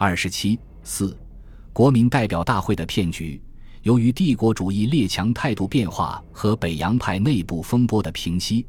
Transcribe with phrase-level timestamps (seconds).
[0.00, 1.18] 二十七四，
[1.72, 3.42] 国民代表大会的骗局。
[3.82, 8.64] 由于帝国主义列强态度变化和北洋派内部风波的平息，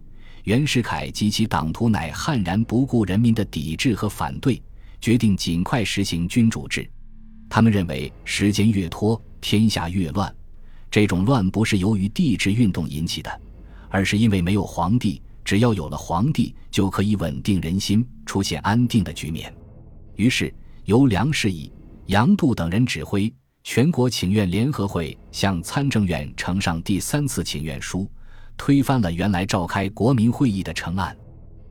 [0.46, 4.60] 袁世凯及其党徒乃悍然不顾人民的抵制和反对，
[5.00, 6.90] 决定尽快实行君主制。
[7.48, 10.36] 他们认为，时间越拖，天下越乱。
[10.90, 13.42] 这种乱不是由于帝制运动引起的，
[13.88, 15.22] 而是因为没有皇帝。
[15.46, 19.54] 只要有了皇帝，就可以稳定人心，出现安定的局面。
[20.16, 20.52] 于是，
[20.90, 21.72] 由梁士仪、
[22.08, 23.32] 杨度等人指挥。
[23.64, 28.10] 全国请愿联合会向参政院呈上第三次请愿书，
[28.58, 31.16] 推翻了原来召开国民会议的成案。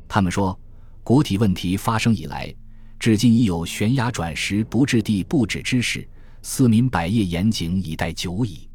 [0.07, 0.57] 他们说，
[1.03, 2.55] 国体问题发生以来，
[3.01, 6.09] 至今已有悬崖转石、不治地不止之势，
[6.43, 8.71] 四民百业严谨以待久矣。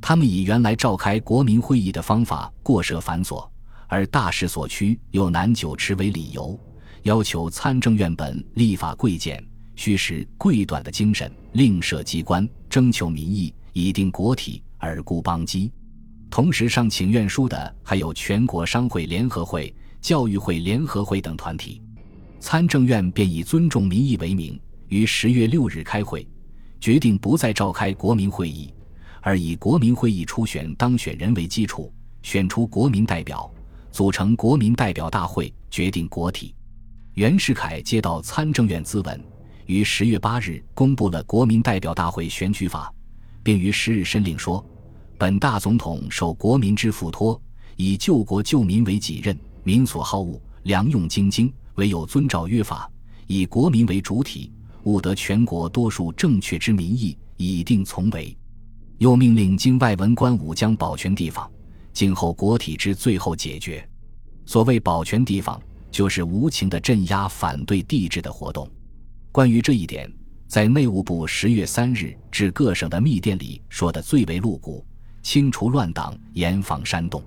[0.00, 3.46] 他们以原来召开国民会议的方法过涉繁琐，
[3.88, 6.58] 而大势所趋又难久持为理由，
[7.02, 9.51] 要求参政院本立法贵简。
[9.84, 15.72] 虚实贵短的精神，另设机关征求民意，以定国体，而固邦基。
[16.30, 21.82] 同时上请愿书的还有全国商会联合会、教育会联合会等团体。
[22.38, 26.24] 参政院便以尊重民意为名，于十月六日开会，
[26.78, 28.72] 决定不再召开国民会议，
[29.20, 33.52] 而以国民会议初选当选人为基础，选出国民代表，
[33.90, 36.54] 组成国民代表大会，决定国体。
[37.14, 39.20] 袁世凯接到参政院咨文。
[39.66, 42.92] 于十月八日公布了国民代表大会选举法，
[43.42, 44.64] 并于十日申令说
[45.16, 47.40] ：“本大总统受国民之付托，
[47.76, 52.90] 以救国救民为己任，民所好恶，良用精精，唯有遵照约法，
[53.26, 54.52] 以国民为主体，
[54.84, 58.36] 务得全国多数正确之民意，以定从为。”
[58.98, 61.50] 又命令经外文官武将保全地方，
[61.92, 63.88] 今后国体之最后解决。
[64.46, 65.60] 所谓保全地方，
[65.90, 68.68] 就是无情的镇压反对帝制的活动。
[69.32, 70.12] 关于这一点，
[70.46, 74.84] 在内务部十月三日至各省的密电里说的最为露骨：
[75.22, 77.24] 清除乱党，严防煽动。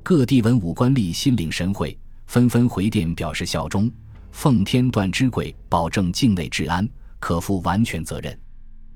[0.00, 3.90] 各地文武官吏心领神会，纷纷回电表示效忠，
[4.30, 6.88] 奉天断之贵，保证境内治安，
[7.18, 8.38] 可负完全责任。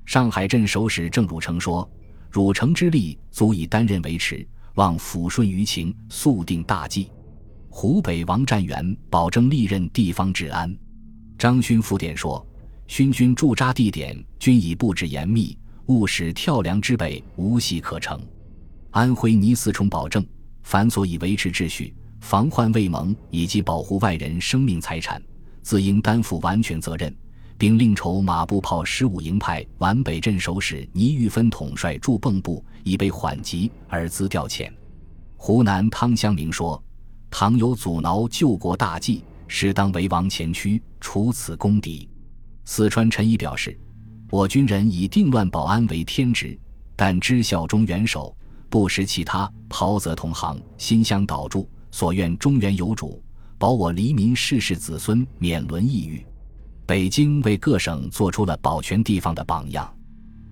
[0.05, 1.87] 上海镇守使郑汝成说
[2.31, 7.11] ：“汝成之力足以担任维持，望抚顺舆情，速定大计。”
[7.67, 10.73] 湖北王占元保证历任地方治安。
[11.37, 12.45] 张勋复电说
[12.87, 15.57] ：“勋军驻扎地点均已布置严密，
[15.87, 18.19] 务使跳梁之北无隙可乘。”
[18.91, 20.25] 安徽倪思崇保证
[20.63, 25.21] ：“凡所以维持秩序、防患未萌以及保护外人生命财产，
[25.61, 27.13] 自应担负完全责任，
[27.57, 34.71] 并另筹马步炮十五营派皖北镇守使倪玉芬统帅驻蚌埠，以备缓急而资调遣。”
[35.35, 36.81] 湖南汤湘明说
[37.29, 42.09] ：“倘有阻挠救国大计。”适当为王前驱，除此公敌。
[42.63, 43.77] 四川陈毅表示
[44.31, 46.57] ：“我军人以定乱保安为天职，
[46.95, 48.35] 但知效忠元首，
[48.69, 53.23] 不识其他，袍泽同行，心相导助，所愿中原有主，
[53.57, 56.25] 保我黎民世世子孙免沦异域。”
[56.87, 59.91] 北京为各省做出了保全地方的榜样。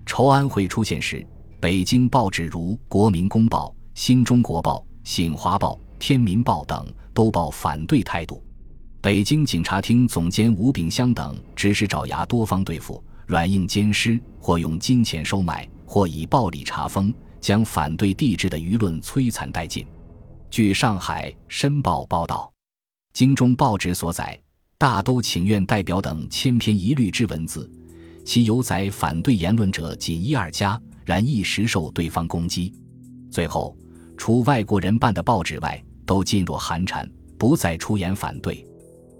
[0.06, 1.26] 筹安会出现时，
[1.60, 8.42] 北京报纸如《国民公报》《新中国报》《醒华报》《天民报》等都报反对态度。
[9.04, 19.86] 北京警察厅总监吴炳湘等指使爪牙多方对付，软硬兼施，或用金钱收买，或以暴力查封，将反对帝制的舆论摧残殆尽。
[20.48, 22.50] 据上海《申报》报道，
[23.12, 24.40] 京中报纸所载，
[24.78, 27.70] 大都请愿代表等千篇一律之文字，
[28.24, 32.72] 其有载反对言论者仅一二家，然一时受对方攻击。
[33.30, 33.76] 最后，
[34.16, 38.66] 除外国人办的报纸外，都噤若寒蝉，不再出言反对。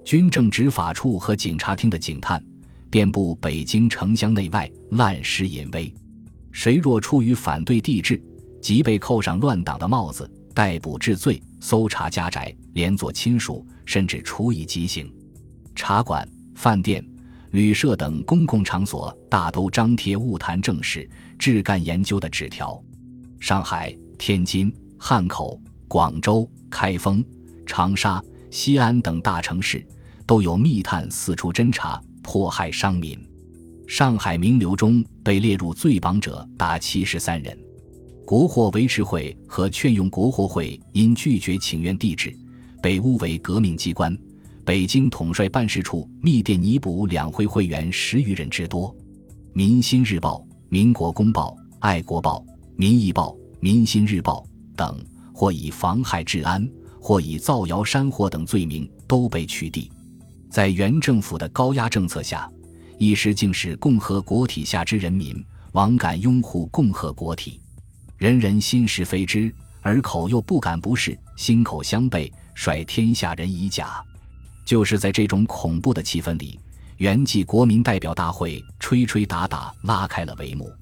[0.04, 2.42] 军政执法处和警察厅的警探，
[2.90, 5.92] 遍布北京城乡内外，滥施淫威。
[6.52, 8.22] 谁若出于反对帝制，
[8.60, 15.10] 即被扣上乱党的帽子，逮捕治罪，搜查家宅，连坐亲属，甚至处以极刑。
[15.74, 17.02] 茶馆、饭店、
[17.52, 21.08] 旅社等公共场所，大都张贴勿谈政事、
[21.38, 22.78] 治干研究的纸条。
[23.40, 25.58] 上海、天津、汉口、
[25.88, 27.24] 广州、开封、
[27.64, 29.84] 长沙、西安等大城市。
[30.26, 33.18] 都有密探四处侦查，迫害商民。
[33.86, 37.56] 上海名流中被列入罪榜者达七十三人。
[38.24, 42.34] 国货维持会和劝用国货会因拒绝请愿地址，
[42.82, 44.16] 被诬为革命机关。
[44.64, 48.96] 北京统帅办事处密电拟捕两会会员十余人之多。
[49.52, 52.42] 民心日报、民国公报、爱国报、
[52.74, 54.42] 民意报、民心日报
[54.74, 54.98] 等，
[55.34, 56.66] 或以妨害治安，
[56.98, 59.86] 或以造谣山货等罪名，都被取缔。
[60.54, 62.48] 在原政府的高压政策下，
[62.96, 67.60] 一时竟是共和国体下之人民枉敢拥护共和国体，
[68.18, 69.52] 人人心是非之，
[69.82, 74.00] 而口又不敢不是，心口相悖，率天下人以假。
[74.64, 76.60] 就是在这种恐怖的气氛里，
[76.98, 80.72] 元季国民代表大会吹吹打打拉开了帷幕。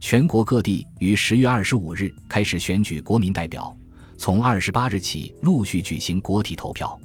[0.00, 3.76] 全国各地于十月二十五日开始选举国民代表，
[4.16, 6.96] 从二十八日起陆续举行国体投票。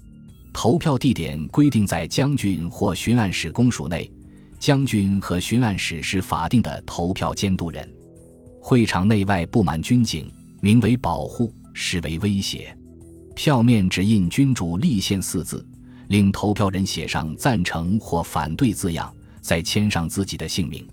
[0.53, 4.09] 投票地点规定在将军或巡按使公署内，
[4.59, 7.91] 将军和巡按使是法定的投票监督人。
[8.61, 12.73] 会场内外布满军警，名为保护，实为威胁。
[13.35, 15.67] 票面只印“君主立宪”四字，
[16.07, 20.87] 令投票人写上赞成或反对字样，再签上自己的姓名。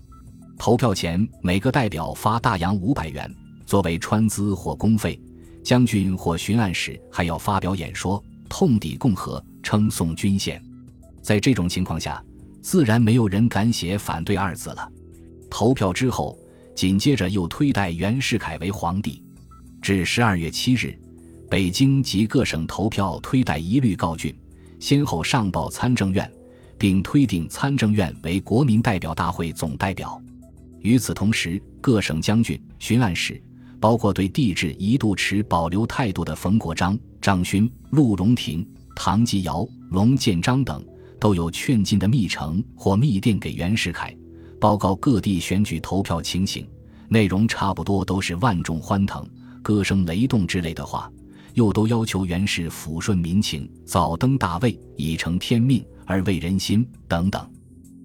[0.57, 3.33] 投票前，每个代表发大洋五百元
[3.65, 5.21] 作为川资或公费。
[5.63, 10.61] 将军或巡按使还要发表演说，痛抵共和，称颂军宪。
[11.21, 12.23] 在这种情况下，
[12.61, 14.91] 自然没有人敢写反对二字了。
[15.49, 16.37] 投票之后，
[16.75, 19.23] 紧接着又推戴袁世凯为皇帝。
[19.81, 20.97] 至十二月七日，
[21.49, 24.33] 北京及各省投票推戴一律告竣，
[24.79, 26.31] 先后上报参政院，
[26.77, 30.21] 并推定参政院为国民代表大会总代表。
[30.79, 33.41] 与此同时，各省将军、巡按使，
[33.79, 40.83] 包括对帝制一度持保留态度的冯国璋、张勋、陆荣廷、唐继尧、龙建章等，
[41.19, 44.15] 都有劝进的密呈或密电给袁世凯，
[44.59, 46.67] 报告各地选举投票情形，
[47.09, 49.27] 内容差不多都是万众欢腾、
[49.61, 51.11] 歌声雷动之类的话，
[51.53, 57.49] 又都要求袁氏抚顺民情，早登大位，以成天命而为人心等等。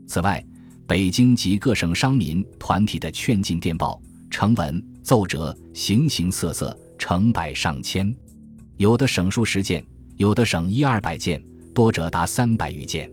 [0.07, 0.45] 此外，
[0.87, 4.01] 北京及各省商民团体的劝进电报、
[4.31, 8.15] 呈文、奏折，形形色色，成百上千，
[8.77, 9.85] 有的省数十件，
[10.17, 11.43] 有的省一二百件，
[11.75, 13.11] 多者达三百余件。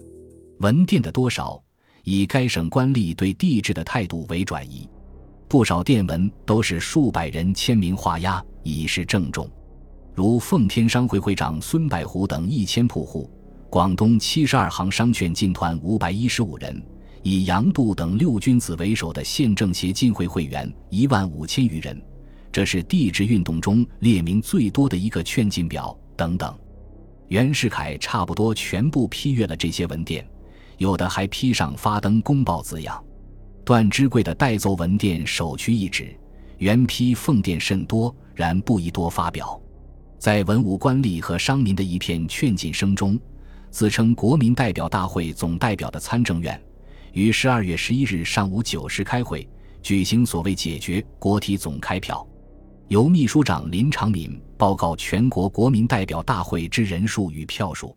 [0.60, 1.62] 文电的多少，
[2.06, 4.88] 以该省官吏对帝制的态度为转移。
[5.50, 9.50] 不少电文都是数百人签名画押，以示郑重。
[10.16, 13.30] 如奉天商会会长孙百湖等一千铺户，
[13.70, 16.82] 广东七十二行商券进团五百一十五人。
[17.22, 22.02] 以杨度等六君子为首的宪政协进会会员一万五千余人，
[22.50, 25.98] 这是帝制运动中列名最多的一个劝进表。
[26.16, 26.56] 等等，
[27.30, 30.28] 袁世凯差不多全部批阅了这些文件，
[30.78, 33.04] 有的还批上发登公报字样。
[33.66, 36.16] 段芝贵的代奏文电首屈一指，
[36.58, 39.60] 原批奉电甚多，然不宜多发表。
[40.20, 43.20] 在文武官吏和商民的一片劝进声中，
[43.70, 46.62] 自称国民代表大会总代表的参政院。
[47.14, 49.48] 于十二月十一日上午九时开会，
[49.82, 52.26] 举行所谓解决国体总开票，
[52.88, 57.94] 由秘书长林长敏报告全国国民代表大会之人数与票数。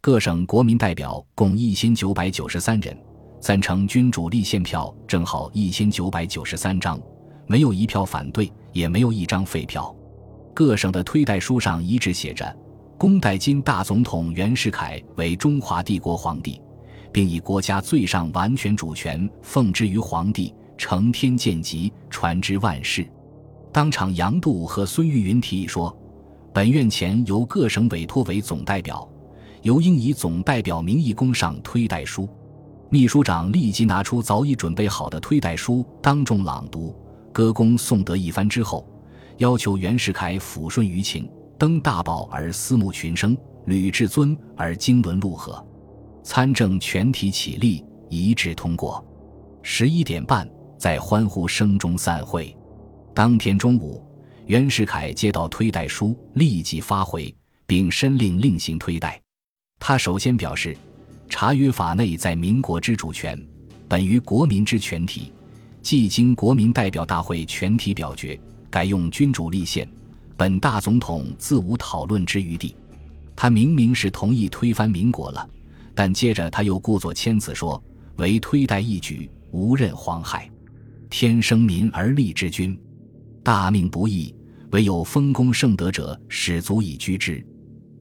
[0.00, 2.98] 各省国民代表共一千九百九十三人，
[3.38, 7.00] 赞成君主立宪票正好一千九百九十三张，
[7.46, 9.94] 没有一票反对，也没有一张废票。
[10.52, 12.58] 各省的推戴书上一致写着
[12.98, 16.60] ：“公代金大总统袁世凯为中华帝国皇帝。”
[17.14, 23.08] 并以国家最上完全主权奉之于皇帝，承天见吉，传之万世。
[23.72, 25.96] 当场，杨度和孙玉云提议说
[26.52, 29.08] ：“本院前由各省委托为总代表，
[29.62, 32.28] 由应以总代表名义公上推戴书。”
[32.90, 36.92] 秘书长立即拿出早已准备好的推戴书，当众朗读，
[37.32, 38.84] 歌功颂德一番之后，
[39.36, 43.36] 要求袁世凯抚顺舆情，登大宝而思慕群生，
[43.66, 45.64] 履至尊而经纶陆河。
[46.24, 49.04] 参政全体起立，一致通过。
[49.62, 52.52] 十一点半，在欢呼声中散会。
[53.14, 54.04] 当天中午，
[54.50, 57.32] 袁世凯接到推戴书，立即发回，
[57.68, 59.22] 并申令另行推戴。
[59.78, 60.76] 他首先表示
[61.30, 63.40] ：“查阅法内在民国之主权，
[63.86, 65.32] 本于国民之全体，
[65.82, 68.36] 既经国民代表大会全体表决，
[68.68, 69.88] 改用君主立宪，
[70.36, 72.74] 本大总统自无讨论之余地。”
[73.36, 75.48] 他明明是同意推翻民国了。
[75.94, 77.80] 但接着他又故作谦辞说
[78.18, 80.50] ：“唯推戴一举，无任妨害。
[81.08, 82.76] 天生民而立之君，
[83.44, 84.34] 大命不易，
[84.72, 87.44] 唯有丰功盛德者，始足以居之。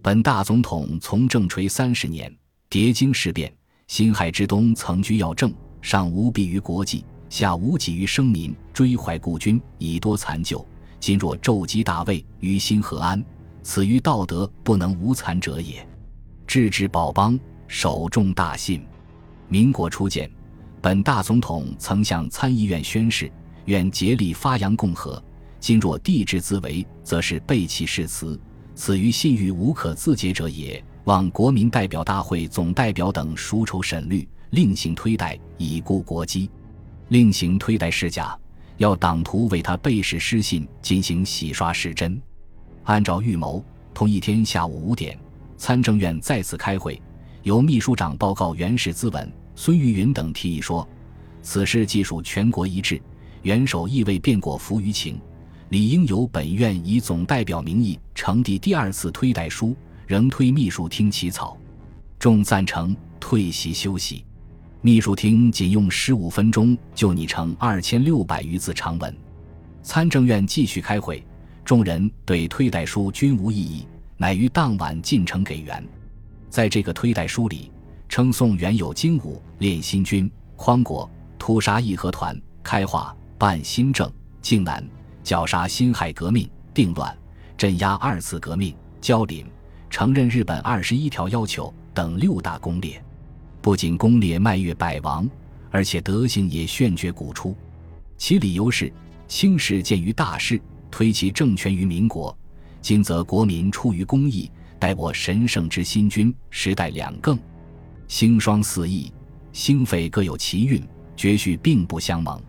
[0.02, 2.34] 本大总统从政垂三十年，
[2.70, 3.52] 叠经事变，
[3.88, 10.66] 辛亥之冬曾居要政，上无弊于国际，下无己于生民，追怀故君，以多残旧。
[11.00, 13.24] 今若骤击大位，于心何安？
[13.64, 15.88] 此于道德不能无残者也。
[16.46, 17.40] 治之保邦。”
[17.72, 18.84] 守重大信，
[19.48, 20.28] 民国初建，
[20.82, 23.32] 本大总统曾向参议院宣誓，
[23.66, 25.24] 愿竭力发扬共和。
[25.60, 28.40] 今若帝制自为，则是背弃誓词，
[28.76, 30.84] 此于信誉无可自解者也。
[31.06, 36.50] 望国民代表大会总代表等熟筹审虑，另行推戴，以固国基。
[37.08, 38.38] 另行推戴世假，
[38.78, 42.22] 要党徒为他背誓失信，进行洗刷失真。
[42.84, 43.64] 按照预谋，
[43.94, 45.18] 同一天下午五点，
[45.58, 47.02] 参政院再次开会，
[47.44, 49.32] 由秘书长报告袁氏咨文。
[49.56, 50.88] 孙玉云等提议说，
[51.42, 53.02] 此事既属全国一致，
[53.42, 55.20] 元首亦未变过服于情，
[55.70, 59.76] 理应由本院以总代表名义呈递第二次推代书，
[60.08, 61.56] 仍推秘书厅起草。
[62.18, 64.26] 众赞成，退席休息。
[64.82, 69.16] 秘书厅仅用十五分钟就拟成二千六百余字长文。
[69.84, 71.24] 参政院继续开会，
[71.64, 73.86] 众人对推代书均无异议，
[74.18, 75.86] 乃于当晚进城给元。
[76.50, 77.72] 在这个推代书里，
[78.08, 81.08] 称颂原有精武、练新军、匡国、
[81.38, 84.12] 屠杀义和团、开化、办新政、
[84.42, 84.84] 靖难、
[85.30, 87.16] 绞杀辛亥革命、定乱、
[87.56, 89.46] 镇压二次革命、交领、
[89.88, 93.00] 承认日本二十一条要求等六大功烈。
[93.62, 95.30] 不仅功烈迈越百王，
[95.70, 97.56] 而且德行也炫绝古出。
[98.18, 98.92] 其理由是：
[99.28, 100.60] 轻视见于大事，
[100.90, 102.36] 推其政权于民国；
[102.82, 107.38] 今则国民出于公义，待我神圣之新君，时代两更，
[108.08, 109.14] 兴双四溢，
[109.54, 110.84] 兴废各有其运，
[111.16, 112.42] 绝序并不相蒙。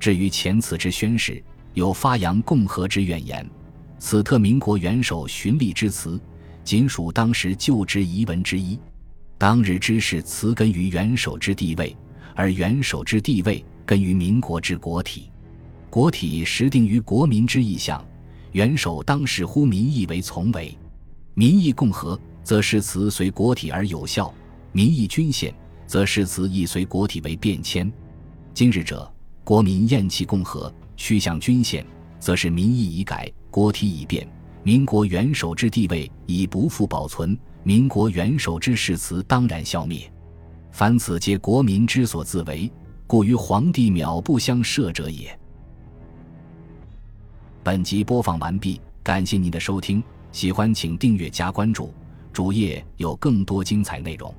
[0.00, 1.40] 至于前此之宣誓，
[1.74, 3.48] 有发扬共和之怨言，
[3.98, 6.20] 此特民国元首循例之词，
[6.64, 8.78] 仅属当时就职遗文之一。
[9.36, 11.96] 当日之事，词根于元首之地位，
[12.34, 15.30] 而元首之地位根于民国之国体，
[15.88, 18.04] 国体实定于国民之意向。
[18.52, 20.76] 元首当时呼民意为从为，
[21.34, 24.32] 民意共和，则誓词随国体而有效；
[24.72, 25.54] 民意均宪，
[25.86, 27.92] 则誓词亦随国体为变迁。
[28.54, 29.08] 今日者，
[29.44, 31.86] 国民厌弃共和，趋向均宪，
[32.18, 34.28] 则是民意已改，国体已变，
[34.64, 37.38] 民国元首之地位已不复保存。
[37.62, 40.10] 民国元首之誓词当然消灭，
[40.72, 42.70] 凡此皆国民之所自为，
[43.06, 45.38] 故于皇帝渺不相涉者也。
[47.62, 50.02] 本集播放完毕，感谢您的收听，
[50.32, 51.92] 喜欢请订阅加关注，
[52.32, 54.34] 主页有更多精彩内容。